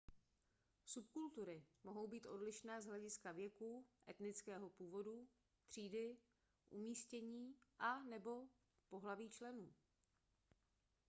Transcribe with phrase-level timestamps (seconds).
[0.85, 5.27] subkultury mohou být odlišné z hlediska věku etnického původu
[5.67, 6.17] třídy
[6.69, 8.43] umístění a/nebo
[8.89, 9.73] pohlaví členů